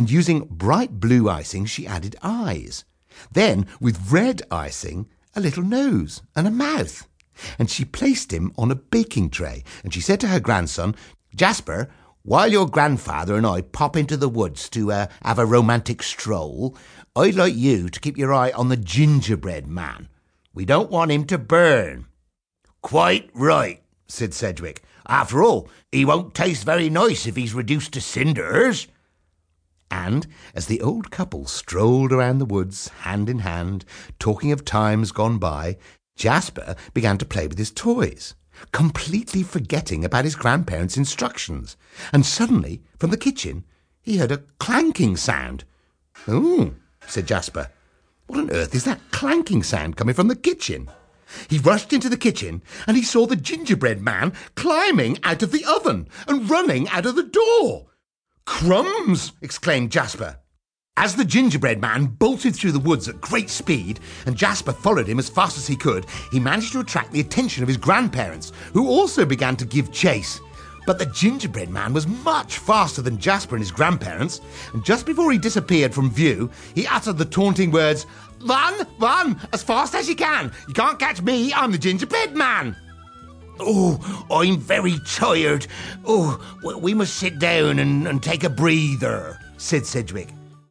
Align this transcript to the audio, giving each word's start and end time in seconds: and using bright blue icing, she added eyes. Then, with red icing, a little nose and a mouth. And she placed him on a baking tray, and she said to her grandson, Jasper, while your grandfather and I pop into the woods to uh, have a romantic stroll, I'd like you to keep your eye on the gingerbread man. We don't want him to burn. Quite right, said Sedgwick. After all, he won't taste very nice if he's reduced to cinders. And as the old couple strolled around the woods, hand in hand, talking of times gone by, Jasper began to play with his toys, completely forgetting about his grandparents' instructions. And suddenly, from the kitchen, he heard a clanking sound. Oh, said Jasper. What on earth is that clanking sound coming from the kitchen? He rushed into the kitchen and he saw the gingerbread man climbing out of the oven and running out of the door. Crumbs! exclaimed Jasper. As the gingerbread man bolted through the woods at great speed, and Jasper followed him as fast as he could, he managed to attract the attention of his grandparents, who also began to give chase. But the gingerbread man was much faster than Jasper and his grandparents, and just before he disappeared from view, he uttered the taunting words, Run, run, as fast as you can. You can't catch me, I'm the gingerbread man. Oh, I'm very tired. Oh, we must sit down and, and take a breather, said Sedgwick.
and 0.00 0.10
using 0.10 0.46
bright 0.46 0.98
blue 0.98 1.28
icing, 1.28 1.66
she 1.66 1.86
added 1.86 2.16
eyes. 2.22 2.86
Then, 3.30 3.66
with 3.82 4.10
red 4.10 4.40
icing, 4.50 5.10
a 5.36 5.42
little 5.42 5.62
nose 5.62 6.22
and 6.34 6.46
a 6.46 6.50
mouth. 6.50 7.06
And 7.58 7.68
she 7.68 7.84
placed 7.84 8.32
him 8.32 8.50
on 8.56 8.70
a 8.70 8.76
baking 8.76 9.28
tray, 9.28 9.62
and 9.84 9.92
she 9.92 10.00
said 10.00 10.18
to 10.20 10.28
her 10.28 10.40
grandson, 10.40 10.96
Jasper, 11.36 11.90
while 12.22 12.50
your 12.50 12.66
grandfather 12.66 13.36
and 13.36 13.46
I 13.46 13.60
pop 13.60 13.94
into 13.94 14.16
the 14.16 14.30
woods 14.30 14.70
to 14.70 14.90
uh, 14.90 15.08
have 15.22 15.38
a 15.38 15.44
romantic 15.44 16.02
stroll, 16.02 16.74
I'd 17.14 17.34
like 17.34 17.54
you 17.54 17.90
to 17.90 18.00
keep 18.00 18.16
your 18.16 18.32
eye 18.32 18.52
on 18.52 18.70
the 18.70 18.78
gingerbread 18.78 19.66
man. 19.66 20.08
We 20.54 20.64
don't 20.64 20.90
want 20.90 21.10
him 21.10 21.26
to 21.26 21.36
burn. 21.36 22.06
Quite 22.80 23.28
right, 23.34 23.82
said 24.08 24.32
Sedgwick. 24.32 24.82
After 25.06 25.42
all, 25.42 25.68
he 25.92 26.06
won't 26.06 26.32
taste 26.32 26.64
very 26.64 26.88
nice 26.88 27.26
if 27.26 27.36
he's 27.36 27.52
reduced 27.52 27.92
to 27.92 28.00
cinders. 28.00 28.88
And 29.90 30.26
as 30.54 30.66
the 30.66 30.80
old 30.80 31.10
couple 31.10 31.46
strolled 31.46 32.12
around 32.12 32.38
the 32.38 32.44
woods, 32.44 32.88
hand 33.00 33.28
in 33.28 33.40
hand, 33.40 33.84
talking 34.18 34.52
of 34.52 34.64
times 34.64 35.12
gone 35.12 35.38
by, 35.38 35.76
Jasper 36.16 36.76
began 36.94 37.18
to 37.18 37.24
play 37.24 37.46
with 37.46 37.58
his 37.58 37.70
toys, 37.70 38.34
completely 38.72 39.42
forgetting 39.42 40.04
about 40.04 40.24
his 40.24 40.36
grandparents' 40.36 40.96
instructions. 40.96 41.76
And 42.12 42.24
suddenly, 42.24 42.82
from 42.98 43.10
the 43.10 43.16
kitchen, 43.16 43.64
he 44.02 44.18
heard 44.18 44.32
a 44.32 44.42
clanking 44.58 45.16
sound. 45.16 45.64
Oh, 46.28 46.74
said 47.06 47.26
Jasper. 47.26 47.70
What 48.26 48.38
on 48.38 48.50
earth 48.50 48.74
is 48.74 48.84
that 48.84 49.00
clanking 49.10 49.62
sound 49.62 49.96
coming 49.96 50.14
from 50.14 50.28
the 50.28 50.36
kitchen? 50.36 50.90
He 51.48 51.58
rushed 51.58 51.92
into 51.92 52.08
the 52.08 52.16
kitchen 52.16 52.62
and 52.86 52.96
he 52.96 53.02
saw 53.02 53.26
the 53.26 53.36
gingerbread 53.36 54.00
man 54.00 54.32
climbing 54.54 55.18
out 55.22 55.42
of 55.42 55.52
the 55.52 55.64
oven 55.64 56.08
and 56.28 56.48
running 56.48 56.88
out 56.90 57.06
of 57.06 57.16
the 57.16 57.22
door. 57.22 57.86
Crumbs! 58.46 59.32
exclaimed 59.42 59.90
Jasper. 59.90 60.36
As 60.96 61.16
the 61.16 61.24
gingerbread 61.24 61.80
man 61.80 62.06
bolted 62.06 62.54
through 62.54 62.72
the 62.72 62.78
woods 62.78 63.08
at 63.08 63.20
great 63.20 63.48
speed, 63.48 64.00
and 64.26 64.36
Jasper 64.36 64.72
followed 64.72 65.08
him 65.08 65.18
as 65.18 65.30
fast 65.30 65.56
as 65.56 65.66
he 65.66 65.76
could, 65.76 66.06
he 66.30 66.38
managed 66.38 66.72
to 66.72 66.80
attract 66.80 67.12
the 67.12 67.20
attention 67.20 67.62
of 67.62 67.68
his 67.68 67.78
grandparents, 67.78 68.52
who 68.72 68.86
also 68.86 69.24
began 69.24 69.56
to 69.56 69.64
give 69.64 69.92
chase. 69.92 70.40
But 70.86 70.98
the 70.98 71.06
gingerbread 71.06 71.70
man 71.70 71.92
was 71.92 72.06
much 72.06 72.58
faster 72.58 73.00
than 73.00 73.18
Jasper 73.18 73.54
and 73.54 73.62
his 73.62 73.70
grandparents, 73.70 74.40
and 74.74 74.84
just 74.84 75.06
before 75.06 75.32
he 75.32 75.38
disappeared 75.38 75.94
from 75.94 76.10
view, 76.10 76.50
he 76.74 76.86
uttered 76.86 77.16
the 77.16 77.24
taunting 77.24 77.70
words, 77.70 78.06
Run, 78.42 78.86
run, 78.98 79.40
as 79.52 79.62
fast 79.62 79.94
as 79.94 80.08
you 80.08 80.16
can. 80.16 80.52
You 80.66 80.74
can't 80.74 80.98
catch 80.98 81.22
me, 81.22 81.52
I'm 81.52 81.72
the 81.72 81.78
gingerbread 81.78 82.34
man. 82.34 82.76
Oh, 83.60 84.26
I'm 84.30 84.58
very 84.58 84.98
tired. 85.06 85.66
Oh, 86.04 86.40
we 86.80 86.94
must 86.94 87.16
sit 87.16 87.38
down 87.38 87.78
and, 87.78 88.06
and 88.06 88.22
take 88.22 88.44
a 88.44 88.50
breather, 88.50 89.38
said 89.58 89.86
Sedgwick. 89.86 90.28